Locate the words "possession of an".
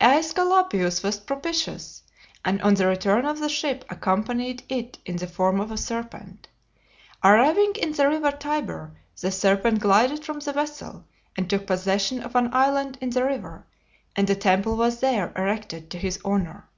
11.66-12.54